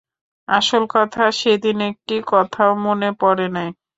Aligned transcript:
আসল 0.47 0.83
কথা, 0.95 1.23
সেদিন 1.39 1.77
একটি 1.89 2.15
কথাও 2.27 2.71
মনে 2.85 3.09
পড়ে 3.21 3.47
নাই। 3.55 3.69